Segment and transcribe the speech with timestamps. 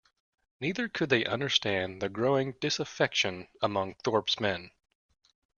[0.59, 4.71] Neither could they understand the growing disaffection among Thorpe's men.